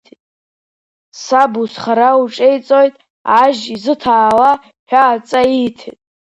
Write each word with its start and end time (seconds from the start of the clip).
Саб 1.23 1.53
узхара 1.61 2.09
уҿеиҵоит, 2.21 2.95
ажь 3.41 3.63
изыҭаала 3.75 4.51
ҳәа 4.89 5.01
адҵа 5.13 5.41
ииҭеит. 5.55 5.99